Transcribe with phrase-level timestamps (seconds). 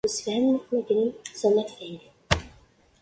[0.05, 1.99] Msefhamen ad t-mmagren s anafag.